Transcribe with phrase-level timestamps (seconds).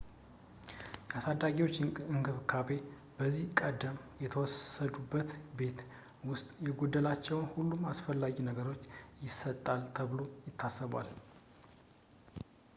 [1.09, 1.75] የአሳዳጊዎች
[2.11, 2.69] እንክብካቤ
[3.17, 5.79] ከዚህ ቀደም በተወሰዱበት ቤት
[6.29, 8.83] ውስጥ የጎደላቸውን ሁሉንም አስፈላጊ ነገሮች
[9.27, 11.11] ይሰጣል ተብሎ ይታሰባል